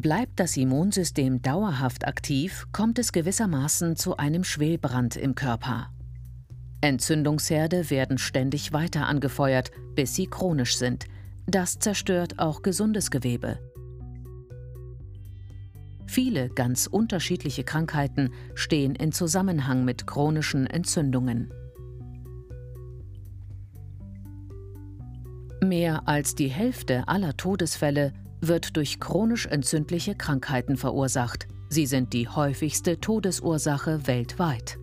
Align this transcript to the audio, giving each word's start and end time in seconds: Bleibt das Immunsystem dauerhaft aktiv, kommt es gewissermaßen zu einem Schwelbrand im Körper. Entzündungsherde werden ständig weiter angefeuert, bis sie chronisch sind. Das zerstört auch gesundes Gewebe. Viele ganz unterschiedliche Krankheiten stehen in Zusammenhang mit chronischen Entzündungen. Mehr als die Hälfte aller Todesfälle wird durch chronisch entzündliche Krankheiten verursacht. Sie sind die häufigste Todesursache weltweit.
Bleibt 0.00 0.38
das 0.38 0.56
Immunsystem 0.56 1.42
dauerhaft 1.42 2.06
aktiv, 2.06 2.68
kommt 2.70 3.00
es 3.00 3.10
gewissermaßen 3.10 3.96
zu 3.96 4.16
einem 4.16 4.44
Schwelbrand 4.44 5.16
im 5.16 5.34
Körper. 5.34 5.90
Entzündungsherde 6.80 7.90
werden 7.90 8.16
ständig 8.16 8.72
weiter 8.72 9.08
angefeuert, 9.08 9.72
bis 9.96 10.14
sie 10.14 10.28
chronisch 10.28 10.76
sind. 10.76 11.06
Das 11.46 11.80
zerstört 11.80 12.38
auch 12.38 12.62
gesundes 12.62 13.10
Gewebe. 13.10 13.58
Viele 16.06 16.48
ganz 16.48 16.86
unterschiedliche 16.86 17.64
Krankheiten 17.64 18.30
stehen 18.54 18.94
in 18.94 19.10
Zusammenhang 19.10 19.84
mit 19.84 20.06
chronischen 20.06 20.68
Entzündungen. 20.68 21.52
Mehr 25.60 26.06
als 26.06 26.36
die 26.36 26.46
Hälfte 26.46 27.08
aller 27.08 27.36
Todesfälle 27.36 28.12
wird 28.40 28.76
durch 28.76 29.00
chronisch 29.00 29.46
entzündliche 29.46 30.14
Krankheiten 30.14 30.76
verursacht. 30.76 31.48
Sie 31.68 31.86
sind 31.86 32.12
die 32.12 32.28
häufigste 32.28 33.00
Todesursache 33.00 34.06
weltweit. 34.06 34.78